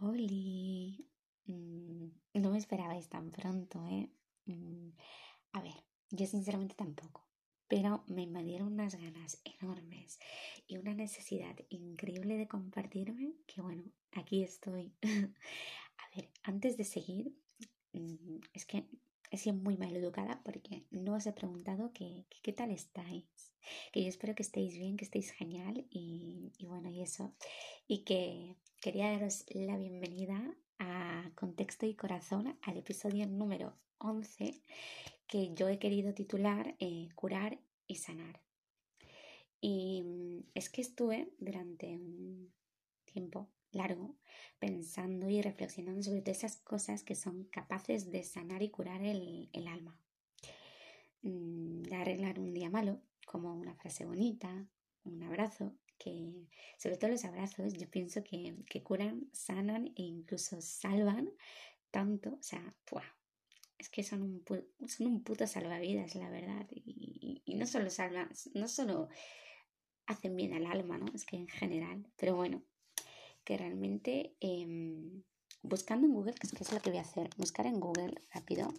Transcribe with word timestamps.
Oli, 0.00 1.08
mm, 1.46 2.06
no 2.34 2.50
me 2.50 2.58
esperabais 2.58 3.08
tan 3.08 3.30
pronto, 3.30 3.84
¿eh? 3.86 4.10
Mm, 4.46 4.90
a 5.52 5.62
ver, 5.62 5.84
yo 6.10 6.26
sinceramente 6.26 6.74
tampoco, 6.74 7.26
pero 7.68 8.04
me 8.08 8.22
invadieron 8.22 8.72
unas 8.72 8.96
ganas 8.96 9.40
enormes 9.44 10.18
y 10.66 10.78
una 10.78 10.94
necesidad 10.94 11.56
increíble 11.68 12.36
de 12.36 12.48
compartirme 12.48 13.34
que 13.46 13.62
bueno, 13.62 13.84
aquí 14.12 14.42
estoy. 14.42 14.92
a 16.02 16.16
ver, 16.16 16.30
antes 16.42 16.76
de 16.76 16.84
seguir, 16.84 17.32
mm, 17.92 18.38
es 18.52 18.66
que 18.66 18.88
he 19.30 19.38
sido 19.38 19.56
muy 19.56 19.76
mal 19.76 19.94
educada 19.94 20.40
porque 20.44 20.84
no 20.90 21.14
os 21.14 21.26
he 21.26 21.32
preguntado 21.32 21.92
que, 21.92 22.24
qué 22.42 22.52
tal 22.52 22.70
estáis. 22.70 23.24
Que 23.92 24.02
yo 24.02 24.08
espero 24.08 24.34
que 24.34 24.42
estéis 24.42 24.76
bien, 24.76 24.96
que 24.96 25.04
estéis 25.04 25.30
genial 25.30 25.86
y, 25.90 26.52
y 26.58 26.66
bueno, 26.66 26.90
y 26.90 27.00
eso. 27.00 27.32
Y 27.88 28.04
que 28.04 28.56
quería 28.80 29.10
daros 29.10 29.44
la 29.50 29.78
bienvenida 29.78 30.54
a 30.78 31.30
Contexto 31.34 31.86
y 31.86 31.94
Corazón, 31.94 32.58
al 32.62 32.76
episodio 32.76 33.26
número 33.26 33.74
11, 33.98 34.60
que 35.26 35.54
yo 35.54 35.68
he 35.68 35.78
querido 35.78 36.12
titular 36.12 36.76
eh, 36.78 37.08
Curar 37.14 37.58
y 37.86 37.96
Sanar. 37.96 38.40
Y 39.60 40.02
mm, 40.02 40.50
es 40.54 40.68
que 40.68 40.82
estuve 40.82 41.32
durante 41.38 41.86
un 41.86 42.52
tiempo 43.04 43.48
largo 43.74 44.16
pensando 44.58 45.28
y 45.28 45.42
reflexionando 45.42 46.02
sobre 46.02 46.22
todas 46.22 46.38
esas 46.38 46.56
cosas 46.58 47.02
que 47.02 47.14
son 47.14 47.44
capaces 47.44 48.10
de 48.10 48.22
sanar 48.22 48.62
y 48.62 48.70
curar 48.70 49.02
el, 49.02 49.50
el 49.52 49.68
alma. 49.68 49.98
Mm, 51.22 51.82
de 51.82 51.96
arreglar 51.96 52.38
un 52.38 52.52
día 52.52 52.70
malo, 52.70 53.00
como 53.26 53.54
una 53.54 53.74
frase 53.74 54.04
bonita, 54.04 54.68
un 55.04 55.22
abrazo, 55.22 55.74
que 55.98 56.46
sobre 56.78 56.96
todo 56.96 57.10
los 57.10 57.24
abrazos 57.24 57.74
yo 57.74 57.88
pienso 57.88 58.22
que, 58.22 58.56
que 58.68 58.82
curan, 58.82 59.28
sanan 59.32 59.86
e 59.96 60.02
incluso 60.02 60.60
salvan 60.60 61.30
tanto, 61.90 62.34
o 62.34 62.42
sea, 62.42 62.74
¡pua! 62.84 63.04
es 63.78 63.88
que 63.88 64.02
son 64.02 64.22
un, 64.22 64.44
son 64.88 65.06
un 65.06 65.22
puto 65.22 65.46
salvavidas, 65.46 66.14
la 66.14 66.30
verdad, 66.30 66.66
y, 66.70 67.42
y 67.44 67.54
no 67.54 67.66
solo 67.66 67.90
salvan, 67.90 68.30
no 68.54 68.68
solo 68.68 69.08
hacen 70.06 70.36
bien 70.36 70.54
al 70.54 70.66
alma, 70.66 70.98
¿no? 70.98 71.06
Es 71.14 71.24
que 71.24 71.36
en 71.36 71.48
general, 71.48 72.06
pero 72.16 72.36
bueno, 72.36 72.62
que 73.44 73.56
realmente 73.56 74.34
eh, 74.40 75.22
buscando 75.62 76.06
en 76.06 76.14
Google, 76.14 76.34
que 76.34 76.46
es 76.46 76.72
lo 76.72 76.80
que 76.80 76.90
voy 76.90 76.98
a 76.98 77.02
hacer, 77.02 77.30
buscar 77.36 77.66
en 77.66 77.80
Google 77.80 78.14
rápido 78.32 78.72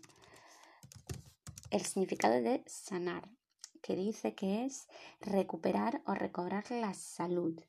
el 1.72 1.81
significado 1.81 2.41
de 2.41 2.63
sanar, 2.67 3.30
que 3.81 3.95
dice 3.95 4.33
que 4.33 4.66
es 4.66 4.88
recuperar 5.19 6.02
o 6.05 6.13
recobrar 6.13 6.69
la 6.72 6.94
salud. 6.94 7.59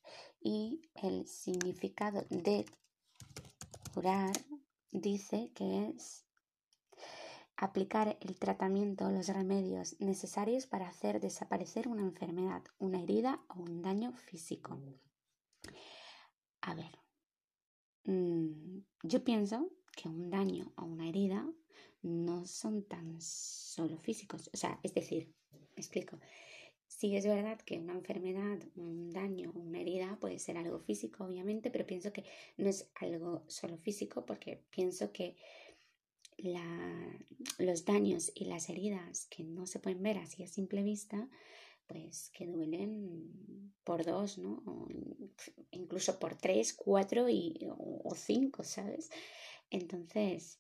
Y 0.41 0.81
el 0.95 1.27
significado 1.27 2.25
de 2.31 2.67
curar 3.95 4.33
dice 4.93 5.51
que 5.55 5.89
es 5.89 6.25
aplicar 7.57 8.19
el 8.21 8.39
tratamiento 8.39 9.07
o 9.07 9.11
los 9.11 9.29
remedios 9.29 9.97
necesarios 9.99 10.67
para 10.67 10.89
hacer 10.89 11.21
desaparecer 11.21 11.89
una 11.89 12.03
enfermedad, 12.03 12.63
una 12.79 13.03
herida 13.03 13.41
o 13.49 13.61
un 13.61 13.83
daño 13.83 14.13
físico. 14.13 14.79
A 16.67 16.75
ver, 16.75 16.99
mm, 18.05 18.81
yo 19.05 19.23
pienso 19.23 19.71
que 19.97 20.09
un 20.09 20.31
daño 20.31 20.73
o 20.77 20.85
una 20.85 21.09
herida 21.09 21.49
no 22.03 22.45
son 22.45 22.83
tan 22.83 23.21
solo 23.21 23.99
físicos. 23.99 24.51
O 24.53 24.57
sea, 24.57 24.81
es 24.83 24.93
decir, 24.93 25.33
me 25.53 25.77
explico. 25.77 26.19
Sí 26.89 27.15
es 27.15 27.25
verdad 27.25 27.61
que 27.61 27.79
una 27.79 27.93
enfermedad, 27.93 28.59
un 28.75 29.11
daño, 29.11 29.53
una 29.55 29.81
herida 29.81 30.19
puede 30.21 30.41
ser 30.41 30.57
algo 30.57 30.81
físico, 30.81 31.25
obviamente, 31.25 31.71
pero 31.71 31.87
pienso 31.87 32.13
que 32.13 32.25
no 32.57 32.69
es 32.69 32.91
algo 32.97 33.45
solo 33.47 33.77
físico 33.79 34.27
porque 34.27 34.65
pienso 34.71 35.13
que 35.13 35.37
la, 36.37 37.17
los 37.59 37.85
daños 37.85 38.33
y 38.35 38.47
las 38.47 38.69
heridas 38.71 39.27
que 39.27 39.45
no 39.45 39.67
se 39.67 39.79
pueden 39.79 40.03
ver 40.03 40.19
así 40.19 40.43
a 40.43 40.49
simple 40.49 40.83
vista 40.83 41.29
pues 41.87 42.31
que 42.31 42.47
duelen 42.47 43.73
por 43.85 44.05
dos, 44.05 44.39
¿no? 44.39 44.63
Incluso 45.71 46.19
por 46.19 46.37
tres, 46.37 46.75
cuatro 46.75 47.29
y, 47.29 47.67
o, 47.79 48.15
cinco, 48.15 48.65
¿sabes? 48.65 49.11
Entonces, 49.71 50.59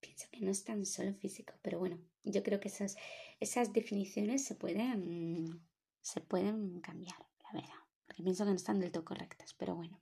pienso 0.00 0.26
que 0.30 0.40
no 0.40 0.50
es 0.50 0.64
tan 0.64 0.84
solo 0.84 1.14
físico, 1.14 1.54
pero 1.62 1.78
bueno, 1.78 1.98
yo 2.24 2.42
creo 2.42 2.60
que 2.60 2.68
esas, 2.68 2.96
esas 3.40 3.72
definiciones 3.72 4.44
se 4.44 4.54
pueden, 4.54 5.64
se 6.02 6.20
pueden 6.20 6.80
cambiar, 6.80 7.18
la 7.44 7.52
verdad, 7.52 7.80
porque 8.06 8.22
pienso 8.22 8.44
que 8.44 8.50
no 8.50 8.56
están 8.56 8.80
del 8.80 8.92
todo 8.92 9.04
correctas, 9.04 9.54
pero 9.54 9.76
bueno. 9.76 10.00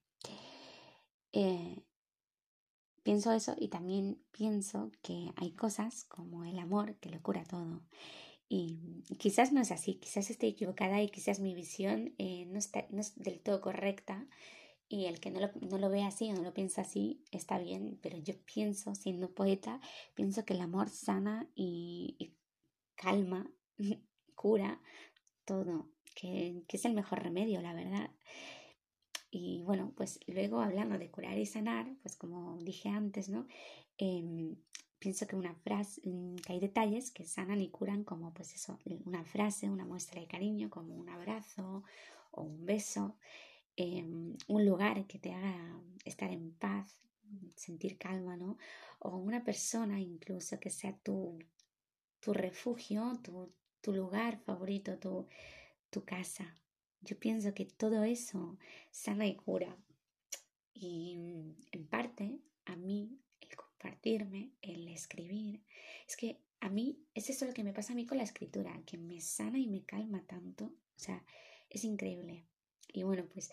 Eh, 1.33 1.83
pienso 3.03 3.33
eso 3.33 3.57
y 3.59 3.69
también 3.69 4.23
pienso 4.33 4.91
que 5.03 5.33
hay 5.37 5.53
cosas 5.53 6.05
como 6.05 6.45
el 6.45 6.59
amor 6.59 6.97
que 6.97 7.11
lo 7.11 7.21
cura 7.23 7.45
todo 7.45 7.83
y 8.55 9.03
quizás 9.17 9.51
no 9.51 9.63
es 9.63 9.73
así, 9.73 9.95
quizás 9.95 10.29
esté 10.29 10.47
equivocada 10.47 11.01
y 11.01 11.09
quizás 11.09 11.41
mi 11.41 11.55
visión 11.55 12.13
eh, 12.19 12.45
no, 12.51 12.59
está, 12.59 12.85
no 12.91 13.01
es 13.01 13.19
del 13.19 13.41
todo 13.41 13.63
correcta 13.63 14.27
y 14.91 15.07
el 15.07 15.21
que 15.21 15.31
no 15.31 15.41
lo, 15.41 15.51
no 15.63 15.79
lo 15.79 15.89
ve 15.89 16.03
así 16.03 16.31
o 16.31 16.35
no 16.35 16.43
lo 16.43 16.53
piensa 16.53 16.83
así 16.83 17.25
está 17.31 17.59
bien, 17.59 17.99
pero 18.03 18.19
yo 18.19 18.35
pienso, 18.45 18.95
siendo 18.95 19.33
poeta, 19.33 19.81
pienso 20.15 20.45
que 20.45 20.53
el 20.53 20.61
amor 20.61 20.91
sana 20.91 21.49
y, 21.55 22.15
y 22.19 22.35
calma, 22.95 23.51
cura 24.35 24.83
todo, 25.47 25.89
que, 26.15 26.63
que, 26.69 26.77
es 26.77 26.85
el 26.85 26.93
mejor 26.93 27.23
remedio, 27.23 27.63
la 27.63 27.73
verdad. 27.73 28.11
Y 29.31 29.63
bueno, 29.63 29.95
pues 29.97 30.21
luego 30.27 30.61
hablando 30.61 30.99
de 30.99 31.11
curar 31.11 31.39
y 31.39 31.47
sanar, 31.47 31.91
pues 32.03 32.17
como 32.17 32.59
dije 32.59 32.91
antes, 32.91 33.31
¿no? 33.31 33.47
Eh, 33.97 34.57
pienso 35.03 35.27
que 35.27 35.35
una 35.35 35.55
frase, 35.55 36.01
mm, 36.05 36.37
que 36.37 36.53
hay 36.53 36.61
detalles 36.61 37.11
que 37.11 37.25
sanan 37.27 37.61
y 37.61 37.71
curan 37.71 38.05
como 38.05 38.33
pues 38.33 38.55
eso, 38.55 38.79
una 39.05 39.25
frase, 39.25 39.69
una 39.69 39.85
muestra 39.85 40.21
de 40.21 40.29
cariño, 40.29 40.71
como 40.71 40.95
un 40.95 41.09
abrazo 41.09 41.83
o 42.31 42.43
un 42.43 42.65
beso, 42.65 43.17
em, 43.77 44.37
un 44.47 44.65
lugar 44.65 45.07
que 45.09 45.19
te 45.19 45.33
haga 45.33 45.57
estar 46.05 46.31
en 46.31 46.53
paz, 46.53 47.01
sentir 47.57 47.99
calma, 47.99 48.37
¿no? 48.37 48.59
O 49.01 49.17
una 49.17 49.43
persona 49.43 50.01
incluso 50.01 50.61
que 50.61 50.71
sea 50.71 50.97
tu, 50.99 51.39
tu 52.21 52.33
refugio, 52.33 53.19
tu, 53.25 53.53
tu 53.81 53.93
lugar 53.93 54.39
favorito, 54.45 54.99
tu, 54.99 55.27
tu 55.91 56.05
casa. 56.05 56.55
Yo 57.01 57.19
pienso 57.19 57.55
que 57.55 57.65
todo 57.67 58.05
eso 58.05 58.57
sana 58.91 59.27
y 59.27 59.35
cura. 59.35 59.77
Y 60.75 61.17
mm, 61.17 61.57
en 61.73 61.87
parte 61.89 62.39
a 62.67 62.77
mí 62.77 63.19
compartirme, 64.03 64.51
el 64.63 64.89
escribir. 64.89 65.63
Es 66.09 66.17
que 66.17 66.41
a 66.61 66.69
mí 66.69 66.99
es 67.15 67.31
eso 67.31 67.47
lo 67.47 67.55
que 67.55 67.63
me 67.63 67.73
pasa 67.73 67.93
a 67.93 67.97
mí 67.97 68.05
con 68.05 68.19
la 68.19 68.25
escritura, 68.25 68.83
que 68.85 68.99
me 68.99 69.21
sana 69.21 69.59
y 69.59 69.69
me 69.69 69.85
calma 69.85 70.25
tanto. 70.27 70.65
O 70.65 70.99
sea, 70.99 71.25
es 71.71 71.85
increíble. 71.85 72.45
Y 72.93 73.05
bueno, 73.05 73.25
pues 73.33 73.51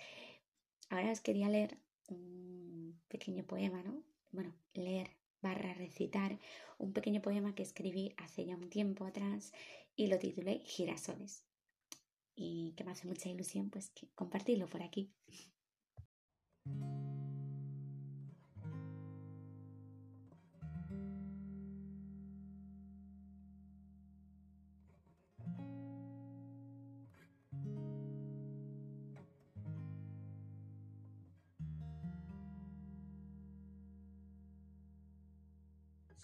ahora 0.90 1.12
os 1.12 1.22
quería 1.22 1.50
leer 1.50 1.78
un 2.08 3.00
pequeño 3.10 3.46
poema, 3.46 3.84
¿no? 3.84 4.04
Bueno, 4.32 4.54
leer 4.74 5.12
barra 5.42 5.74
recitar 5.74 6.38
un 6.80 6.94
pequeño 6.94 7.22
poema 7.22 7.54
que 7.54 7.64
escribí 7.64 8.14
hace 8.18 8.46
ya 8.46 8.56
un 8.56 8.70
tiempo 8.70 9.06
atrás 9.06 9.54
y 9.96 10.08
lo 10.08 10.18
titulé 10.18 10.62
Girasoles. 10.66 11.46
Y 12.36 12.74
que 12.76 12.84
me 12.84 12.92
hace 12.92 13.08
mucha 13.08 13.30
ilusión 13.30 13.70
pues 13.70 13.92
que 13.92 14.08
compartirlo 14.16 14.68
por 14.68 14.82
aquí. 14.82 15.12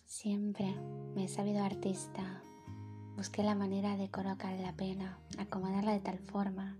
Siempre 0.03 0.75
me 1.15 1.25
he 1.25 1.27
sabido 1.27 1.63
artista. 1.63 2.41
Busqué 3.15 3.43
la 3.43 3.55
manera 3.55 3.95
de 3.95 4.09
colocar 4.09 4.57
la 4.59 4.73
pena, 4.73 5.19
acomodarla 5.37 5.93
de 5.93 5.99
tal 5.99 6.19
forma 6.19 6.77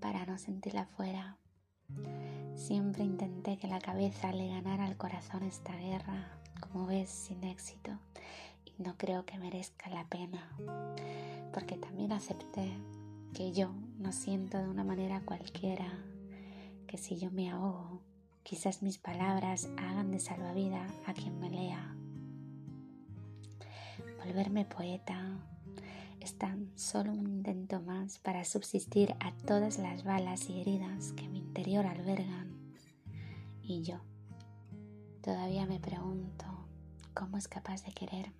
para 0.00 0.24
no 0.26 0.38
sentirla 0.38 0.86
fuera. 0.86 1.38
Siempre 2.54 3.04
intenté 3.04 3.58
que 3.58 3.66
la 3.66 3.80
cabeza 3.80 4.32
le 4.32 4.48
ganara 4.48 4.84
al 4.84 4.96
corazón 4.96 5.42
esta 5.42 5.74
guerra, 5.76 6.38
como 6.60 6.86
ves, 6.86 7.08
sin 7.08 7.42
éxito. 7.44 7.98
Y 8.64 8.82
no 8.82 8.96
creo 8.96 9.24
que 9.24 9.38
merezca 9.38 9.90
la 9.90 10.06
pena, 10.08 10.48
porque 11.52 11.76
también 11.76 12.12
acepté 12.12 12.72
que 13.34 13.52
yo 13.52 13.72
no 13.98 14.12
siento 14.12 14.58
de 14.58 14.68
una 14.68 14.84
manera 14.84 15.20
cualquiera, 15.24 15.92
que 16.86 16.98
si 16.98 17.18
yo 17.18 17.30
me 17.30 17.50
ahogo, 17.50 18.02
quizás 18.42 18.82
mis 18.82 18.98
palabras 18.98 19.68
hagan 19.76 20.10
de 20.10 20.20
salvavidas 20.20 20.92
a 21.06 21.14
quien 21.14 21.38
me 21.38 21.50
lea 21.50 21.96
volverme 24.24 24.64
poeta 24.64 25.38
es 26.20 26.38
tan 26.38 26.70
solo 26.76 27.12
un 27.12 27.26
intento 27.26 27.80
más 27.80 28.18
para 28.18 28.44
subsistir 28.44 29.14
a 29.18 29.32
todas 29.46 29.78
las 29.78 30.04
balas 30.04 30.48
y 30.48 30.60
heridas 30.60 31.12
que 31.12 31.28
mi 31.28 31.38
interior 31.38 31.86
albergan. 31.86 32.52
y 33.64 33.82
yo. 33.82 34.00
Todavía 35.22 35.66
me 35.66 35.78
pregunto 35.78 36.44
cómo 37.14 37.36
es 37.36 37.48
capaz 37.48 37.84
de 37.84 37.92
quererme. 37.92 38.32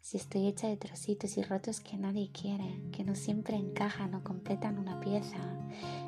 Si 0.00 0.16
estoy 0.16 0.48
hecha 0.48 0.68
de 0.68 0.76
trocitos 0.76 1.36
y 1.36 1.42
rotos 1.42 1.80
que 1.80 1.96
nadie 1.96 2.30
quiere, 2.32 2.80
que 2.92 3.04
no 3.04 3.14
siempre 3.14 3.56
encajan 3.56 4.14
o 4.14 4.24
completan 4.24 4.78
una 4.78 5.00
pieza, 5.00 5.38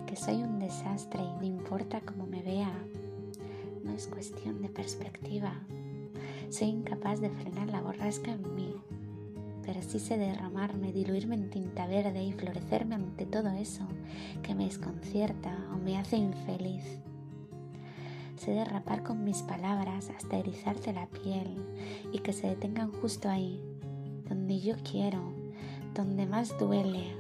que 0.07 0.17
soy 0.17 0.43
un 0.43 0.59
desastre 0.59 1.23
y 1.23 1.33
no 1.33 1.45
importa 1.45 2.01
cómo 2.01 2.27
me 2.27 2.43
vea, 2.43 2.73
no 3.85 3.93
es 3.93 4.09
cuestión 4.09 4.63
de 4.63 4.69
perspectiva. 4.69 5.65
Soy 6.51 6.69
incapaz 6.69 7.21
de 7.21 7.31
frenar 7.31 7.69
la 7.71 7.81
borrasca 7.81 8.33
en 8.33 8.55
mí, 8.55 8.75
pero 9.65 9.83
sí 9.83 9.99
sé 9.99 10.19
derramarme, 10.19 10.93
diluirme 10.93 11.35
en 11.35 11.51
tinta 11.51 11.87
verde 11.87 12.23
y 12.23 12.33
florecerme 12.33 12.95
ante 12.95 13.27
todo 13.27 13.49
eso 13.51 13.85
que 14.43 14.55
me 14.55 14.65
desconcierta 14.67 15.57
o 15.73 15.79
me 15.79 15.99
hace 15.99 16.17
infeliz. 16.17 16.85
Sé 18.37 18.53
derrapar 18.53 19.03
con 19.03 19.25
mis 19.25 19.43
palabras 19.43 20.11
hasta 20.17 20.37
erizarte 20.37 20.93
la 20.93 21.07
piel 21.07 21.57
y 22.13 22.19
que 22.19 22.33
se 22.33 22.47
detengan 22.49 22.93
justo 22.93 23.29
ahí, 23.29 23.61
donde 24.29 24.61
yo 24.61 24.75
quiero, 24.89 25.33
donde 25.95 26.27
más 26.27 26.57
duele. 26.59 27.17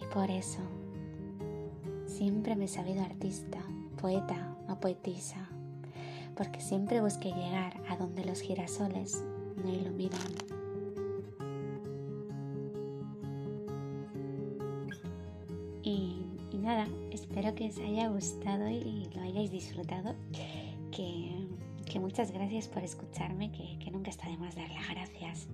Y 0.00 0.04
por 0.14 0.30
eso, 0.30 0.60
siempre 2.06 2.56
me 2.56 2.66
he 2.66 2.68
sabido 2.68 3.02
artista, 3.02 3.58
poeta 4.00 4.56
o 4.68 4.76
poetisa, 4.76 5.49
porque 6.40 6.58
siempre 6.58 7.02
busqué 7.02 7.34
llegar 7.34 7.82
a 7.86 7.98
donde 7.98 8.24
los 8.24 8.40
girasoles 8.40 9.22
no 9.62 9.70
iluminan. 9.70 10.18
Y, 15.82 16.16
nada, 16.54 16.88
espero 17.10 17.54
que 17.54 17.68
os 17.68 17.76
haya 17.76 18.08
gustado 18.08 18.70
y 18.70 19.06
lo 19.14 19.20
hayáis 19.20 19.50
disfrutado. 19.50 20.14
Que, 20.90 21.46
muchas 22.00 22.30
gracias 22.30 22.68
por 22.68 22.82
escucharme, 22.84 23.52
que, 23.52 23.78
que 23.78 23.90
nunca 23.90 24.08
está 24.08 24.26
de 24.26 24.38
más 24.38 24.54
dar 24.54 24.70
las 24.70 24.88
gracias. 24.88 25.46